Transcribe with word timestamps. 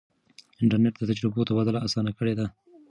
انټرنیټ 0.61 0.93
د 0.97 1.03
تجربو 1.09 1.47
تبادله 1.49 1.79
اسانه 1.87 2.11
کړې 2.17 2.33
ده. 2.39 2.45